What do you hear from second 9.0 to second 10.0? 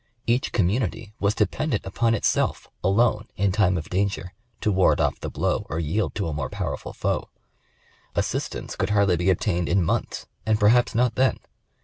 be obtained in